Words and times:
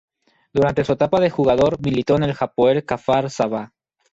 Durante 0.51 0.83
su 0.83 0.93
etapa 0.93 1.19
de 1.19 1.29
jugador 1.29 1.79
militó 1.79 2.15
en 2.15 2.23
el 2.23 2.35
Hapoel 2.35 2.83
Kfar 2.87 3.29
Saba. 3.29 3.71